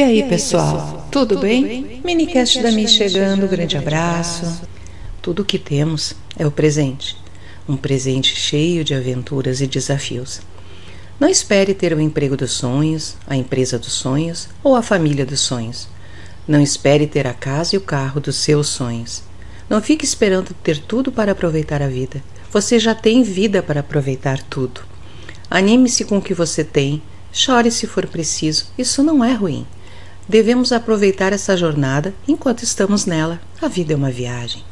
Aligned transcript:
E 0.00 0.02
aí, 0.02 0.22
pessoal, 0.22 1.06
tudo, 1.10 1.34
tudo 1.34 1.40
bem? 1.42 1.62
bem? 1.62 2.00
Minicast 2.02 2.62
da 2.62 2.72
Mi 2.72 2.88
chegando, 2.88 3.46
grande 3.46 3.76
abraço. 3.76 4.62
Tudo 5.20 5.42
o 5.42 5.44
que 5.44 5.58
temos 5.58 6.14
é 6.38 6.46
o 6.46 6.50
presente. 6.50 7.18
Um 7.68 7.76
presente 7.76 8.34
cheio 8.34 8.82
de 8.82 8.94
aventuras 8.94 9.60
e 9.60 9.66
desafios. 9.66 10.40
Não 11.20 11.28
espere 11.28 11.74
ter 11.74 11.92
o 11.92 12.00
emprego 12.00 12.34
dos 12.34 12.52
sonhos, 12.52 13.14
a 13.26 13.36
empresa 13.36 13.78
dos 13.78 13.92
sonhos 13.92 14.48
ou 14.64 14.74
a 14.74 14.80
família 14.80 15.26
dos 15.26 15.40
sonhos. 15.40 15.86
Não 16.48 16.62
espere 16.62 17.06
ter 17.06 17.26
a 17.26 17.34
casa 17.34 17.74
e 17.74 17.78
o 17.78 17.82
carro 17.82 18.22
dos 18.22 18.36
seus 18.36 18.68
sonhos. 18.68 19.22
Não 19.68 19.82
fique 19.82 20.06
esperando 20.06 20.54
ter 20.62 20.78
tudo 20.78 21.12
para 21.12 21.32
aproveitar 21.32 21.82
a 21.82 21.88
vida. 21.88 22.24
Você 22.50 22.78
já 22.78 22.94
tem 22.94 23.22
vida 23.22 23.62
para 23.62 23.80
aproveitar 23.80 24.42
tudo. 24.44 24.80
Anime-se 25.50 26.06
com 26.06 26.16
o 26.16 26.22
que 26.22 26.32
você 26.32 26.64
tem, 26.64 27.02
chore 27.30 27.70
se 27.70 27.86
for 27.86 28.06
preciso, 28.06 28.68
isso 28.78 29.02
não 29.02 29.22
é 29.22 29.34
ruim. 29.34 29.66
Devemos 30.30 30.70
aproveitar 30.70 31.32
essa 31.32 31.56
jornada 31.56 32.14
enquanto 32.28 32.62
estamos 32.62 33.04
nela. 33.04 33.40
A 33.60 33.66
vida 33.66 33.94
é 33.94 33.96
uma 33.96 34.12
viagem. 34.12 34.62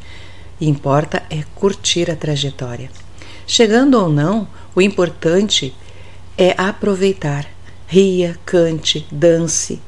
E 0.61 0.69
importa 0.69 1.21
é 1.29 1.43
curtir 1.57 2.09
a 2.09 2.15
trajetória. 2.15 2.89
Chegando 3.45 4.01
ou 4.01 4.09
não, 4.09 4.47
o 4.73 4.81
importante 4.81 5.75
é 6.37 6.55
aproveitar. 6.57 7.45
Ria, 7.89 8.39
cante, 8.47 9.05
dance, 9.11 9.81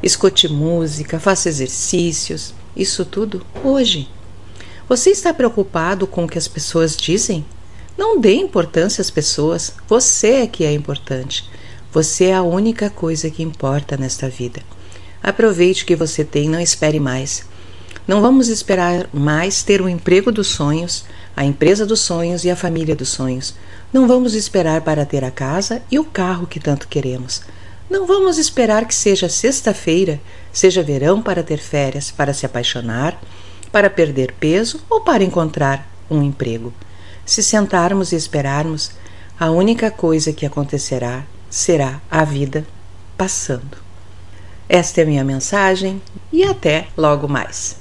escute 0.00 0.46
música, 0.46 1.18
faça 1.18 1.48
exercícios. 1.48 2.54
Isso 2.76 3.04
tudo 3.04 3.44
hoje. 3.64 4.08
Você 4.88 5.10
está 5.10 5.34
preocupado 5.34 6.06
com 6.06 6.24
o 6.24 6.28
que 6.28 6.38
as 6.38 6.46
pessoas 6.46 6.96
dizem? 6.96 7.44
Não 7.98 8.20
dê 8.20 8.34
importância 8.34 9.02
às 9.02 9.10
pessoas. 9.10 9.74
Você 9.88 10.34
é 10.34 10.46
que 10.46 10.62
é 10.62 10.72
importante. 10.72 11.50
Você 11.92 12.26
é 12.26 12.34
a 12.34 12.44
única 12.44 12.88
coisa 12.88 13.28
que 13.28 13.42
importa 13.42 13.96
nesta 13.96 14.28
vida. 14.28 14.62
Aproveite 15.22 15.82
o 15.82 15.86
que 15.86 15.96
você 15.96 16.24
tem, 16.24 16.48
não 16.48 16.60
espere 16.60 16.98
mais. 16.98 17.44
Não 18.06 18.20
vamos 18.20 18.48
esperar 18.48 19.08
mais 19.12 19.62
ter 19.62 19.80
o 19.80 19.88
emprego 19.88 20.32
dos 20.32 20.48
sonhos, 20.48 21.04
a 21.36 21.44
empresa 21.44 21.86
dos 21.86 22.00
sonhos 22.00 22.44
e 22.44 22.50
a 22.50 22.56
família 22.56 22.96
dos 22.96 23.10
sonhos. 23.10 23.54
Não 23.92 24.08
vamos 24.08 24.34
esperar 24.34 24.80
para 24.80 25.04
ter 25.04 25.22
a 25.24 25.30
casa 25.30 25.82
e 25.90 25.98
o 25.98 26.04
carro 26.04 26.46
que 26.46 26.58
tanto 26.58 26.88
queremos. 26.88 27.42
Não 27.88 28.06
vamos 28.06 28.38
esperar 28.38 28.86
que 28.86 28.94
seja 28.94 29.28
sexta-feira, 29.28 30.20
seja 30.52 30.82
verão 30.82 31.20
para 31.20 31.42
ter 31.42 31.58
férias, 31.58 32.10
para 32.10 32.32
se 32.32 32.46
apaixonar, 32.46 33.20
para 33.70 33.90
perder 33.90 34.32
peso 34.38 34.80
ou 34.88 35.00
para 35.00 35.24
encontrar 35.24 35.88
um 36.10 36.22
emprego. 36.22 36.72
Se 37.26 37.42
sentarmos 37.42 38.12
e 38.12 38.16
esperarmos, 38.16 38.92
a 39.38 39.50
única 39.50 39.90
coisa 39.90 40.32
que 40.32 40.46
acontecerá 40.46 41.24
será 41.48 42.00
a 42.10 42.24
vida 42.24 42.66
passando. 43.16 43.89
Esta 44.72 45.00
é 45.00 45.02
a 45.02 45.06
minha 45.06 45.24
mensagem 45.24 46.00
e 46.32 46.44
até 46.44 46.86
logo 46.96 47.26
mais. 47.26 47.79